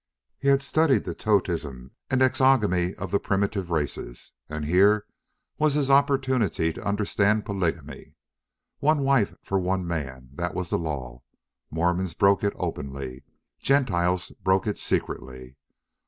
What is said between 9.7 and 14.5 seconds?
man that was the law. Mormons broke it openly; Gentiles